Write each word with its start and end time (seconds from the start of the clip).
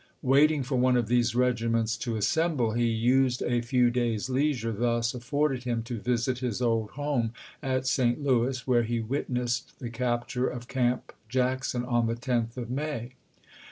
Waiting 0.23 0.63
for 0.63 0.77
one 0.79 0.97
of 0.97 1.07
these 1.09 1.35
regi 1.35 1.67
ments 1.67 1.95
to 1.97 2.15
assemble, 2.15 2.71
he 2.71 2.87
used 2.87 3.43
a 3.43 3.61
few 3.61 3.91
days' 3.91 4.31
leisure 4.31 4.71
thus 4.71 5.13
afforded 5.13 5.61
him 5.63 5.83
to 5.83 5.99
\dsit 5.99 6.39
his 6.39 6.59
old 6.59 6.89
home 6.97 7.33
at 7.61 7.85
St. 7.85 8.19
Louis, 8.19 8.65
where 8.65 8.81
he 8.81 8.99
witnessed 8.99 9.77
the 9.77 9.91
capture 9.91 10.47
of 10.47 10.67
Camp 10.67 11.13
Jackson 11.29 11.85
on 11.85 12.07
the 12.07 12.15
10th 12.15 12.57
of 12.57 12.71
May. 12.71 13.11